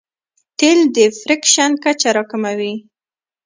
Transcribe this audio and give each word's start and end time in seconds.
تېل 0.59 0.79
د 0.95 0.97
فریکشن 1.19 1.71
کچه 1.83 2.09
راکموي. 2.15 2.73